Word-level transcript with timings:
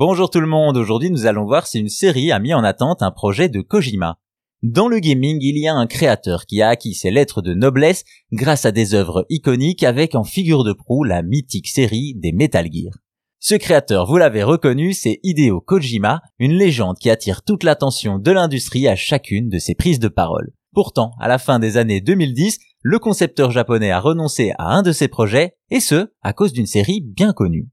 Bonjour 0.00 0.30
tout 0.30 0.40
le 0.40 0.46
monde, 0.46 0.78
aujourd'hui 0.78 1.10
nous 1.10 1.26
allons 1.26 1.44
voir 1.44 1.66
si 1.66 1.78
une 1.78 1.90
série 1.90 2.32
a 2.32 2.38
mis 2.38 2.54
en 2.54 2.64
attente 2.64 3.02
un 3.02 3.10
projet 3.10 3.50
de 3.50 3.60
Kojima. 3.60 4.18
Dans 4.62 4.88
le 4.88 4.98
gaming, 4.98 5.36
il 5.42 5.58
y 5.58 5.68
a 5.68 5.74
un 5.74 5.86
créateur 5.86 6.46
qui 6.46 6.62
a 6.62 6.70
acquis 6.70 6.94
ses 6.94 7.10
lettres 7.10 7.42
de 7.42 7.52
noblesse 7.52 8.04
grâce 8.32 8.64
à 8.64 8.72
des 8.72 8.94
œuvres 8.94 9.26
iconiques 9.28 9.82
avec 9.82 10.14
en 10.14 10.24
figure 10.24 10.64
de 10.64 10.72
proue 10.72 11.04
la 11.04 11.20
mythique 11.20 11.68
série 11.68 12.14
des 12.16 12.32
Metal 12.32 12.66
Gear. 12.72 12.94
Ce 13.40 13.54
créateur, 13.54 14.06
vous 14.06 14.16
l'avez 14.16 14.42
reconnu, 14.42 14.94
c'est 14.94 15.20
Hideo 15.22 15.60
Kojima, 15.60 16.22
une 16.38 16.54
légende 16.54 16.96
qui 16.96 17.10
attire 17.10 17.42
toute 17.42 17.62
l'attention 17.62 18.18
de 18.18 18.30
l'industrie 18.30 18.88
à 18.88 18.96
chacune 18.96 19.50
de 19.50 19.58
ses 19.58 19.74
prises 19.74 20.00
de 20.00 20.08
parole. 20.08 20.54
Pourtant, 20.72 21.10
à 21.20 21.28
la 21.28 21.36
fin 21.36 21.58
des 21.58 21.76
années 21.76 22.00
2010, 22.00 22.58
le 22.80 22.98
concepteur 22.98 23.50
japonais 23.50 23.90
a 23.90 24.00
renoncé 24.00 24.54
à 24.56 24.74
un 24.74 24.80
de 24.80 24.92
ses 24.92 25.08
projets, 25.08 25.56
et 25.68 25.80
ce, 25.80 26.10
à 26.22 26.32
cause 26.32 26.54
d'une 26.54 26.64
série 26.64 27.02
bien 27.02 27.34
connue. 27.34 27.68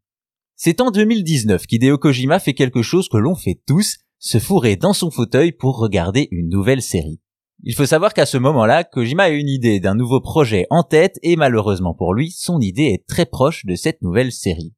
C'est 0.60 0.82
en 0.82 0.89
2019 0.89 1.68
qu'Hideo 1.68 2.00
Kojima 2.00 2.39
fait 2.39 2.55
quelque 2.55 2.82
chose 2.82 3.10
que 3.10 3.18
l'on 3.18 3.36
fait 3.36 3.62
tous, 3.68 4.00
se 4.18 4.39
fourrer 4.39 4.75
dans 4.75 4.93
son 4.93 5.11
fauteuil 5.11 5.52
pour 5.52 5.78
regarder 5.78 6.28
une 6.32 6.50
nouvelle 6.50 6.82
série. 6.82 7.21
Il 7.61 7.75
faut 7.75 7.86
savoir 7.86 8.16
qu'à 8.16 8.25
ce 8.25 8.39
moment-là, 8.39 8.83
Kojima 8.83 9.25
a 9.25 9.30
une 9.30 9.50
idée 9.50 9.80
d'un 9.80 9.93
nouveau 9.93 10.20
projet 10.20 10.66
en 10.71 10.82
tête 10.82 11.20
et 11.21 11.36
malheureusement 11.36 11.93
pour 11.93 12.16
lui, 12.16 12.32
son 12.32 12.60
idée 12.60 12.86
est 12.86 13.06
très 13.06 13.28
proche 13.28 13.68
de 13.68 13.75
cette 13.75 14.02
nouvelle 14.02 14.32
série. 14.32 14.74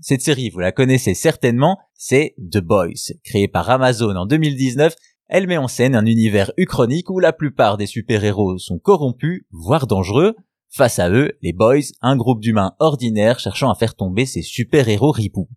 Cette 0.00 0.22
série, 0.22 0.50
vous 0.50 0.60
la 0.60 0.70
connaissez 0.70 1.14
certainement, 1.14 1.78
c'est 1.94 2.36
The 2.38 2.58
Boys. 2.58 3.12
Créée 3.24 3.48
par 3.48 3.68
Amazon 3.70 4.14
en 4.14 4.26
2019, 4.26 4.94
elle 5.26 5.48
met 5.48 5.56
en 5.56 5.66
scène 5.66 5.96
un 5.96 6.06
univers 6.06 6.52
uchronique 6.56 7.10
où 7.10 7.18
la 7.18 7.32
plupart 7.32 7.76
des 7.76 7.86
super-héros 7.86 8.58
sont 8.58 8.78
corrompus, 8.78 9.42
voire 9.50 9.88
dangereux, 9.88 10.36
Face 10.76 10.98
à 10.98 11.08
eux, 11.08 11.38
les 11.40 11.52
Boys, 11.52 11.92
un 12.02 12.16
groupe 12.16 12.40
d'humains 12.40 12.74
ordinaires 12.80 13.38
cherchant 13.38 13.70
à 13.70 13.76
faire 13.76 13.94
tomber 13.94 14.26
ces 14.26 14.42
super-héros 14.42 15.12
ripoux. 15.12 15.48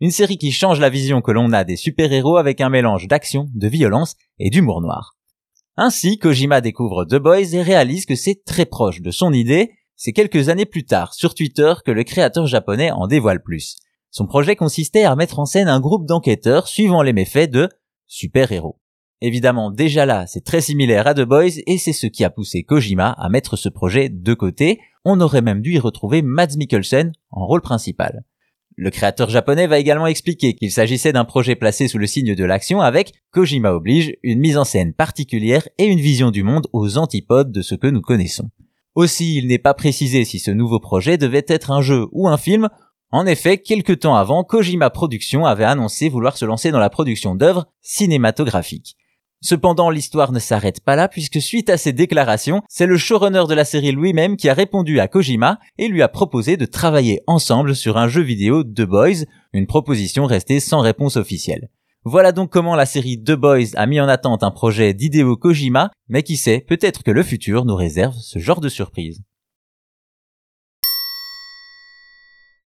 Une 0.00 0.10
série 0.10 0.38
qui 0.38 0.50
change 0.50 0.80
la 0.80 0.88
vision 0.88 1.20
que 1.20 1.30
l'on 1.30 1.52
a 1.52 1.62
des 1.62 1.76
super-héros 1.76 2.38
avec 2.38 2.62
un 2.62 2.70
mélange 2.70 3.06
d'action, 3.06 3.50
de 3.54 3.68
violence 3.68 4.16
et 4.38 4.48
d'humour 4.48 4.80
noir. 4.80 5.14
Ainsi, 5.76 6.18
Kojima 6.18 6.62
découvre 6.62 7.04
The 7.04 7.16
Boys 7.16 7.52
et 7.52 7.60
réalise 7.60 8.06
que 8.06 8.14
c'est 8.14 8.44
très 8.46 8.64
proche 8.64 9.02
de 9.02 9.10
son 9.10 9.34
idée, 9.34 9.72
c'est 9.94 10.14
quelques 10.14 10.48
années 10.48 10.64
plus 10.64 10.86
tard, 10.86 11.12
sur 11.12 11.34
Twitter, 11.34 11.74
que 11.84 11.90
le 11.90 12.04
créateur 12.04 12.46
japonais 12.46 12.90
en 12.90 13.08
dévoile 13.08 13.42
plus. 13.42 13.76
Son 14.10 14.26
projet 14.26 14.56
consistait 14.56 15.04
à 15.04 15.16
mettre 15.16 15.38
en 15.38 15.44
scène 15.44 15.68
un 15.68 15.80
groupe 15.80 16.06
d'enquêteurs 16.06 16.66
suivant 16.66 17.02
les 17.02 17.12
méfaits 17.12 17.50
de 17.50 17.68
super-héros. 18.06 18.80
Évidemment, 19.22 19.70
déjà 19.70 20.04
là, 20.04 20.26
c'est 20.26 20.44
très 20.44 20.60
similaire 20.60 21.06
à 21.06 21.14
The 21.14 21.22
Boys 21.22 21.58
et 21.66 21.78
c'est 21.78 21.94
ce 21.94 22.06
qui 22.06 22.22
a 22.22 22.30
poussé 22.30 22.64
Kojima 22.64 23.10
à 23.12 23.28
mettre 23.30 23.56
ce 23.56 23.70
projet 23.70 24.10
de 24.10 24.34
côté. 24.34 24.78
On 25.04 25.20
aurait 25.20 25.40
même 25.40 25.62
dû 25.62 25.72
y 25.72 25.78
retrouver 25.78 26.20
Mads 26.20 26.56
Mikkelsen 26.58 27.12
en 27.30 27.46
rôle 27.46 27.62
principal. 27.62 28.24
Le 28.78 28.90
créateur 28.90 29.30
japonais 29.30 29.66
va 29.66 29.78
également 29.78 30.06
expliquer 30.06 30.52
qu'il 30.52 30.70
s'agissait 30.70 31.14
d'un 31.14 31.24
projet 31.24 31.54
placé 31.54 31.88
sous 31.88 31.96
le 31.96 32.06
signe 32.06 32.34
de 32.34 32.44
l'action 32.44 32.82
avec, 32.82 33.14
Kojima 33.30 33.72
oblige, 33.72 34.12
une 34.22 34.38
mise 34.38 34.58
en 34.58 34.64
scène 34.64 34.92
particulière 34.92 35.66
et 35.78 35.86
une 35.86 35.98
vision 36.00 36.30
du 36.30 36.42
monde 36.42 36.66
aux 36.74 36.98
antipodes 36.98 37.52
de 37.52 37.62
ce 37.62 37.74
que 37.74 37.86
nous 37.86 38.02
connaissons. 38.02 38.50
Aussi, 38.94 39.38
il 39.38 39.46
n'est 39.46 39.58
pas 39.58 39.72
précisé 39.72 40.26
si 40.26 40.38
ce 40.38 40.50
nouveau 40.50 40.78
projet 40.78 41.16
devait 41.16 41.46
être 41.48 41.70
un 41.70 41.80
jeu 41.80 42.06
ou 42.12 42.28
un 42.28 42.36
film. 42.36 42.68
En 43.10 43.24
effet, 43.24 43.56
quelque 43.56 43.94
temps 43.94 44.16
avant, 44.16 44.44
Kojima 44.44 44.90
Productions 44.90 45.46
avait 45.46 45.64
annoncé 45.64 46.10
vouloir 46.10 46.36
se 46.36 46.44
lancer 46.44 46.70
dans 46.70 46.78
la 46.78 46.90
production 46.90 47.34
d'œuvres 47.34 47.66
cinématographiques. 47.80 48.98
Cependant, 49.42 49.90
l'histoire 49.90 50.32
ne 50.32 50.38
s'arrête 50.38 50.80
pas 50.80 50.96
là 50.96 51.08
puisque 51.08 51.40
suite 51.40 51.70
à 51.70 51.76
ces 51.76 51.92
déclarations, 51.92 52.62
c'est 52.68 52.86
le 52.86 52.96
showrunner 52.96 53.44
de 53.48 53.54
la 53.54 53.64
série 53.64 53.92
lui-même 53.92 54.36
qui 54.36 54.48
a 54.48 54.54
répondu 54.54 54.98
à 54.98 55.08
Kojima 55.08 55.58
et 55.78 55.88
lui 55.88 56.02
a 56.02 56.08
proposé 56.08 56.56
de 56.56 56.66
travailler 56.66 57.20
ensemble 57.26 57.76
sur 57.76 57.96
un 57.96 58.08
jeu 58.08 58.22
vidéo 58.22 58.64
The 58.64 58.82
Boys, 58.82 59.24
une 59.52 59.66
proposition 59.66 60.24
restée 60.24 60.60
sans 60.60 60.80
réponse 60.80 61.16
officielle. 61.16 61.68
Voilà 62.04 62.32
donc 62.32 62.50
comment 62.50 62.76
la 62.76 62.86
série 62.86 63.22
The 63.22 63.32
Boys 63.32 63.74
a 63.74 63.86
mis 63.86 64.00
en 64.00 64.08
attente 64.08 64.42
un 64.42 64.52
projet 64.52 64.94
d'Hideo 64.94 65.36
Kojima, 65.36 65.90
mais 66.08 66.22
qui 66.22 66.36
sait, 66.36 66.60
peut-être 66.60 67.02
que 67.02 67.10
le 67.10 67.22
futur 67.22 67.64
nous 67.64 67.74
réserve 67.74 68.14
ce 68.14 68.38
genre 68.38 68.60
de 68.60 68.68
surprise. 68.68 69.22